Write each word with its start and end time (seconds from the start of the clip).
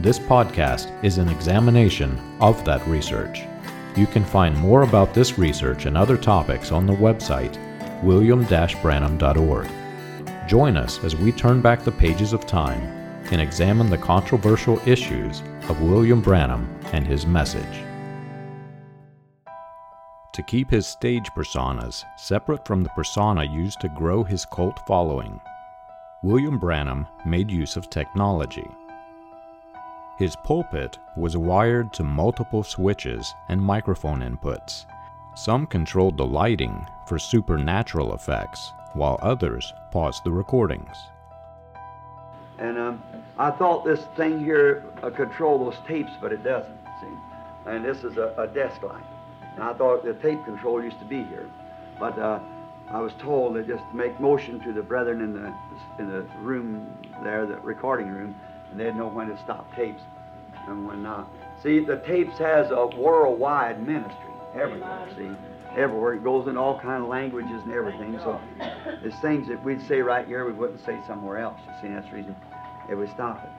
This 0.00 0.18
podcast 0.18 0.92
is 1.04 1.18
an 1.18 1.28
examination 1.28 2.18
of 2.40 2.64
that 2.64 2.86
research. 2.86 3.42
You 3.96 4.06
can 4.06 4.24
find 4.24 4.58
more 4.58 4.82
about 4.82 5.14
this 5.14 5.38
research 5.38 5.86
and 5.86 5.96
other 5.96 6.16
topics 6.16 6.72
on 6.72 6.84
the 6.84 6.92
website 6.92 7.56
william-branham.org. 8.02 9.68
Join 10.48 10.76
us 10.76 11.02
as 11.04 11.16
we 11.16 11.32
turn 11.32 11.62
back 11.62 11.84
the 11.84 11.92
pages 11.92 12.32
of 12.32 12.44
time 12.44 12.82
and 13.30 13.40
examine 13.40 13.88
the 13.88 13.96
controversial 13.96 14.80
issues 14.86 15.42
of 15.68 15.80
William 15.80 16.20
Branham 16.20 16.68
and 16.92 17.06
his 17.06 17.24
message. 17.24 17.84
To 20.34 20.42
keep 20.42 20.68
his 20.70 20.86
stage 20.88 21.30
personas 21.36 22.04
separate 22.18 22.66
from 22.66 22.82
the 22.82 22.90
persona 22.90 23.44
used 23.44 23.80
to 23.80 23.88
grow 23.96 24.24
his 24.24 24.44
cult 24.44 24.80
following, 24.88 25.40
William 26.24 26.58
Branham 26.58 27.06
made 27.24 27.50
use 27.50 27.76
of 27.76 27.88
technology. 27.88 28.68
His 30.16 30.36
pulpit 30.36 30.98
was 31.16 31.36
wired 31.36 31.92
to 31.94 32.04
multiple 32.04 32.62
switches 32.62 33.34
and 33.48 33.60
microphone 33.60 34.20
inputs. 34.20 34.86
Some 35.34 35.66
controlled 35.66 36.16
the 36.16 36.26
lighting 36.26 36.86
for 37.08 37.18
supernatural 37.18 38.14
effects, 38.14 38.72
while 38.92 39.18
others 39.22 39.72
paused 39.90 40.22
the 40.22 40.30
recordings. 40.30 40.96
And 42.58 42.78
um, 42.78 43.02
I 43.38 43.50
thought 43.50 43.84
this 43.84 44.04
thing 44.16 44.38
here 44.38 44.84
uh, 45.02 45.10
control 45.10 45.58
those 45.58 45.78
tapes, 45.88 46.12
but 46.20 46.32
it 46.32 46.44
doesn't. 46.44 46.78
See, 47.00 47.08
and 47.66 47.84
this 47.84 48.04
is 48.04 48.16
a, 48.16 48.32
a 48.38 48.46
desk 48.46 48.84
light. 48.84 49.02
And 49.54 49.64
I 49.64 49.74
thought 49.74 50.04
the 50.04 50.14
tape 50.14 50.44
control 50.44 50.82
used 50.82 51.00
to 51.00 51.04
be 51.04 51.24
here, 51.24 51.50
but 51.98 52.16
uh, 52.20 52.38
I 52.88 53.00
was 53.00 53.12
told 53.14 53.54
to 53.54 53.64
just 53.64 53.82
make 53.92 54.20
motion 54.20 54.60
to 54.60 54.72
the 54.72 54.82
brethren 54.82 55.20
in 55.22 55.32
the 55.32 55.52
in 55.98 56.08
the 56.08 56.22
room 56.38 56.86
there, 57.24 57.46
the 57.46 57.56
recording 57.56 58.08
room, 58.08 58.36
and 58.74 58.80
they'd 58.80 58.96
know 58.96 59.06
when 59.06 59.28
to 59.28 59.38
stop 59.38 59.72
tapes 59.76 60.02
and 60.66 60.84
when 60.86 61.02
not. 61.04 61.30
See, 61.62 61.78
the 61.78 61.98
tapes 61.98 62.36
has 62.38 62.72
a 62.72 62.86
worldwide 62.96 63.86
ministry 63.86 64.16
everywhere. 64.54 65.08
See, 65.16 65.30
everywhere 65.76 66.14
it 66.14 66.24
goes 66.24 66.48
in 66.48 66.56
all 66.56 66.80
kind 66.80 67.04
of 67.04 67.08
languages 67.08 67.62
and 67.62 67.72
everything. 67.72 68.18
So 68.18 68.40
there's 68.58 69.14
things 69.20 69.46
that 69.46 69.62
we'd 69.62 69.80
say 69.86 70.00
right 70.00 70.26
here 70.26 70.44
we 70.44 70.52
wouldn't 70.52 70.84
say 70.84 70.98
somewhere 71.06 71.38
else. 71.38 71.60
You 71.66 71.72
see, 71.80 71.94
that's 71.94 72.08
the 72.08 72.16
reason 72.16 72.34
it 72.90 72.96
would 72.96 73.10
stop 73.10 73.44
it. 73.44 73.50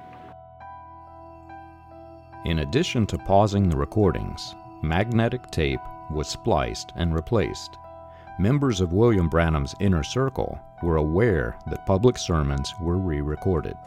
In 2.49 2.59
addition 2.59 3.05
to 3.07 3.17
pausing 3.17 3.69
the 3.69 3.77
recordings, 3.77 4.53
magnetic 4.81 5.49
tape 5.49 5.79
was 6.11 6.27
spliced 6.27 6.91
and 6.97 7.13
replaced. 7.13 7.77
Members 8.37 8.81
of 8.81 8.91
William 8.91 9.29
Branham's 9.29 9.73
inner 9.79 10.03
circle 10.03 10.59
were 10.83 10.97
aware 10.97 11.57
that 11.67 11.85
public 11.85 12.17
sermons 12.17 12.73
were 12.81 12.97
re 12.97 13.21
recorded. 13.21 13.77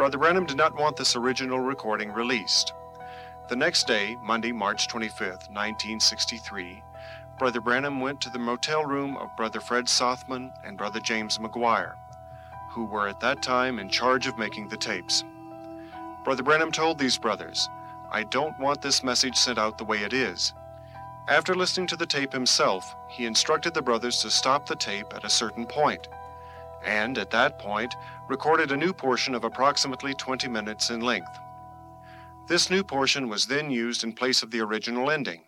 Brother 0.00 0.16
Branham 0.16 0.46
did 0.46 0.56
not 0.56 0.74
want 0.74 0.96
this 0.96 1.14
original 1.14 1.60
recording 1.60 2.10
released. 2.10 2.72
The 3.48 3.54
next 3.54 3.86
day, 3.86 4.16
Monday, 4.22 4.50
March 4.50 4.88
25, 4.88 5.20
1963, 5.28 6.82
Brother 7.38 7.60
Branham 7.60 8.00
went 8.00 8.18
to 8.22 8.30
the 8.30 8.38
motel 8.38 8.86
room 8.86 9.18
of 9.18 9.36
Brother 9.36 9.60
Fred 9.60 9.90
Sothmann 9.90 10.52
and 10.64 10.78
Brother 10.78 11.00
James 11.00 11.36
McGuire, 11.36 11.96
who 12.70 12.86
were 12.86 13.08
at 13.08 13.20
that 13.20 13.42
time 13.42 13.78
in 13.78 13.90
charge 13.90 14.26
of 14.26 14.38
making 14.38 14.70
the 14.70 14.76
tapes. 14.78 15.22
Brother 16.24 16.42
Branham 16.42 16.72
told 16.72 16.98
these 16.98 17.18
brothers, 17.18 17.68
I 18.10 18.22
don't 18.22 18.58
want 18.58 18.80
this 18.80 19.04
message 19.04 19.36
sent 19.36 19.58
out 19.58 19.76
the 19.76 19.84
way 19.84 19.98
it 19.98 20.14
is. 20.14 20.54
After 21.28 21.54
listening 21.54 21.88
to 21.88 21.96
the 21.96 22.06
tape 22.06 22.32
himself, 22.32 22.96
he 23.10 23.26
instructed 23.26 23.74
the 23.74 23.82
brothers 23.82 24.22
to 24.22 24.30
stop 24.30 24.64
the 24.64 24.76
tape 24.76 25.12
at 25.14 25.24
a 25.24 25.28
certain 25.28 25.66
point, 25.66 26.08
and 26.84 27.18
at 27.18 27.30
that 27.30 27.58
point, 27.58 27.94
recorded 28.28 28.72
a 28.72 28.76
new 28.76 28.92
portion 28.92 29.34
of 29.34 29.44
approximately 29.44 30.14
20 30.14 30.48
minutes 30.48 30.90
in 30.90 31.00
length. 31.00 31.38
This 32.48 32.70
new 32.70 32.82
portion 32.82 33.28
was 33.28 33.46
then 33.46 33.70
used 33.70 34.02
in 34.04 34.12
place 34.12 34.42
of 34.42 34.50
the 34.50 34.60
original 34.60 35.10
ending. 35.10 35.42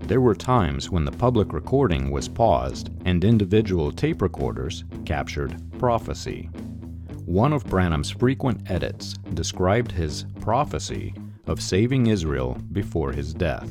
There 0.00 0.20
were 0.20 0.34
times 0.34 0.90
when 0.90 1.04
the 1.04 1.12
public 1.12 1.52
recording 1.52 2.10
was 2.10 2.28
paused 2.28 2.90
and 3.04 3.24
individual 3.24 3.92
tape 3.92 4.20
recorders 4.20 4.84
captured 5.04 5.56
prophecy. 5.78 6.50
One 7.24 7.52
of 7.52 7.64
Branham's 7.64 8.10
frequent 8.10 8.70
edits 8.70 9.14
described 9.34 9.92
his 9.92 10.26
prophecy 10.40 11.14
of 11.46 11.62
saving 11.62 12.08
Israel 12.08 12.58
before 12.72 13.12
his 13.12 13.32
death. 13.32 13.70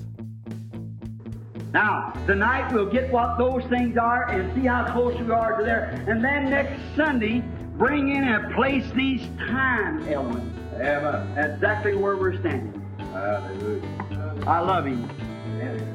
Now, 1.74 2.12
tonight 2.28 2.74
we'll 2.74 2.92
get 2.92 3.10
what 3.12 3.38
those 3.38 3.64
things 3.66 3.98
are 3.98 4.30
and 4.30 4.54
see 4.54 4.68
how 4.68 4.92
close 4.92 5.18
we 5.18 5.32
are 5.32 5.58
to 5.58 5.64
there. 5.64 6.04
And 6.08 6.22
then 6.24 6.50
next 6.50 6.82
Sunday, 6.98 7.42
bring 7.78 8.10
in 8.10 8.26
and 8.26 8.54
place 8.54 8.92
these 8.92 9.22
time 9.48 10.06
elements. 10.10 10.60
Amen. 10.76 11.38
Exactly 11.38 11.96
where 11.96 12.18
we're 12.18 12.38
standing. 12.40 12.74
Hallelujah. 12.98 14.44
I 14.46 14.60
love 14.60 14.86
him. 14.86 15.10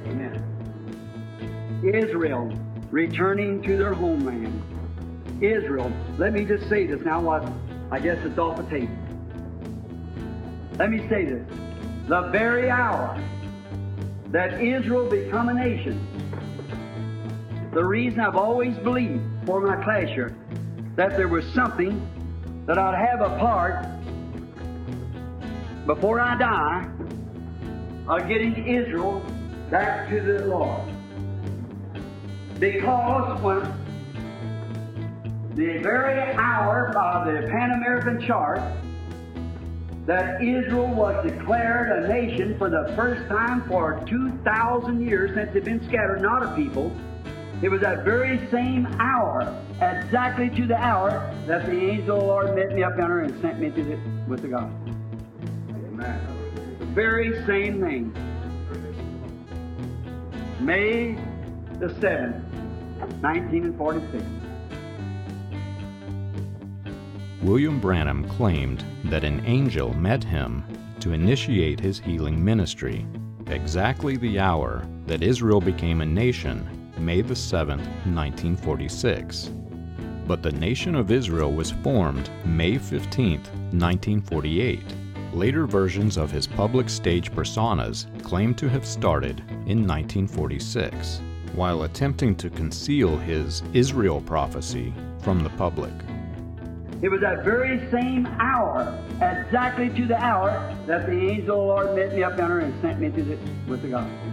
Amen. 0.07 0.43
Israel 1.95 2.51
returning 2.91 3.61
to 3.63 3.77
their 3.77 3.93
homeland. 3.93 4.63
Israel. 5.43 5.93
Let 6.17 6.33
me 6.33 6.47
just 6.47 6.69
say 6.71 6.87
this 6.87 7.03
now. 7.05 7.21
What 7.21 7.47
I 7.91 7.99
guess 8.01 8.19
it's 8.25 8.39
off 8.39 8.57
the 8.57 8.63
tape. 8.65 8.89
Let 10.79 10.91
me 10.91 11.07
say 11.09 11.27
this: 11.27 11.47
the 12.09 12.23
very 12.31 12.71
hour 12.71 13.23
that 14.31 14.61
Israel 14.61 15.09
become 15.09 15.49
a 15.49 15.55
nation. 15.55 16.01
The 17.73 17.85
reason 17.85 18.21
I've 18.21 18.37
always 18.37 18.77
believed 18.79 19.23
for 19.45 19.61
my 19.61 19.83
class 19.83 20.09
that 20.97 21.17
there 21.17 21.29
was 21.29 21.45
something 21.53 22.01
that 22.67 22.79
I'd 22.79 22.95
have 22.95 23.21
a 23.21 23.39
part 23.39 23.87
before 25.87 26.21
I 26.21 26.37
die 26.37 26.89
of 28.09 28.29
getting 28.29 28.67
Israel 28.67 29.25
back 29.71 30.09
to 30.09 30.21
the 30.21 30.47
Lord. 30.47 30.83
Because 32.59 33.41
when 33.43 33.61
the 35.55 35.79
very 35.83 36.33
hour 36.35 36.89
of 36.97 37.27
the 37.27 37.49
Pan 37.49 37.73
American 37.73 38.21
chart 38.27 38.61
that 40.07 40.41
Israel 40.41 40.87
was 40.87 41.29
declared 41.29 42.05
a 42.05 42.09
nation 42.09 42.57
for 42.59 42.71
the 42.71 42.93
first 42.95 43.29
time 43.29 43.67
for 43.69 44.01
2,000 44.07 45.05
years 45.05 45.35
since 45.35 45.53
they'd 45.53 45.65
been 45.65 45.83
scattered, 45.83 46.23
not 46.23 46.45
a 46.45 46.55
people. 46.55 46.93
It 47.61 47.69
was 47.71 47.81
that 47.81 48.05
very 48.05 48.39
same 48.51 48.87
hour, 49.01 49.61
exactly 49.81 50.49
to 50.51 50.67
the 50.67 50.77
hour, 50.77 51.35
that 51.47 51.67
the 51.67 51.73
angel 51.73 52.17
of 52.17 52.21
the 52.21 52.27
Lord 52.27 52.55
met 52.55 52.73
me 52.73 52.85
up 52.85 52.97
yonder 52.97 53.23
and 53.23 53.41
sent 53.41 53.59
me 53.59 53.71
to 53.71 53.83
the, 53.83 53.99
with 54.29 54.43
the 54.43 54.49
gospel. 54.49 54.95
Amen. 55.71 56.21
The 56.79 56.87
very 56.87 57.45
same 57.45 57.81
thing. 57.81 58.15
May 60.61 61.15
the 61.81 61.87
7th, 61.89 62.43
1946. 63.23 64.25
William 67.47 67.79
Branham 67.79 68.29
claimed 68.29 68.85
that 69.05 69.23
an 69.23 69.41
angel 69.47 69.95
met 69.95 70.25
him 70.25 70.65
to 70.99 71.13
initiate 71.13 71.79
his 71.79 72.01
healing 72.01 72.45
ministry, 72.45 73.07
exactly 73.47 74.17
the 74.17 74.37
hour 74.37 74.85
that 75.07 75.23
Israel 75.23 75.61
became 75.61 76.01
a 76.01 76.05
nation, 76.07 76.91
May 76.99 77.21
the 77.21 77.35
7th, 77.35 77.87
1946. 78.05 79.53
but 80.27 80.43
the 80.43 80.51
nation 80.51 80.97
of 80.97 81.13
Israel 81.13 81.53
was 81.53 81.71
formed 81.71 82.29
May 82.45 82.79
15, 82.79 83.35
1948. 83.39 84.83
Later 85.33 85.67
versions 85.69 86.17
of 86.17 86.33
his 86.33 86.49
public 86.49 86.91
stage 86.91 87.31
personas 87.31 88.07
claim 88.25 88.55
to 88.55 88.69
have 88.69 88.85
started 88.85 89.39
in 89.69 89.87
1946, 89.87 91.21
while 91.55 91.85
attempting 91.85 92.35
to 92.35 92.51
conceal 92.51 93.17
his 93.17 93.63
Israel 93.73 94.21
prophecy 94.21 94.93
from 95.21 95.45
the 95.45 95.51
public. 95.51 95.93
It 97.03 97.11
was 97.11 97.21
that 97.21 97.45
very 97.45 97.91
same 97.91 98.27
hour, 98.41 98.99
exactly 99.17 99.91
to 99.91 100.07
the 100.07 100.17
hour, 100.17 100.75
that 100.87 101.05
the 101.07 101.13
angel 101.13 101.41
of 101.41 101.47
the 101.47 101.55
Lord 101.55 101.97
met 101.97 102.15
me 102.15 102.23
up 102.23 102.39
yonder 102.39 102.61
and 102.61 102.81
sent 102.81 103.01
me 103.01 103.11
to 103.11 103.23
the, 103.23 103.39
with 103.69 103.83
the 103.83 103.89
gospel. 103.89 104.33